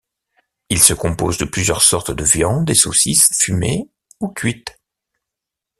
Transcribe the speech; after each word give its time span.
Il 0.71 0.81
se 0.81 0.95
compose 0.95 1.37
de 1.37 1.45
plusieurs 1.45 1.83
sortes 1.83 2.09
de 2.09 2.23
viandes 2.23 2.67
et 2.71 2.73
saucisses 2.73 3.29
fumées 3.37 3.87
ou 4.19 4.29
cuites. 4.29 4.79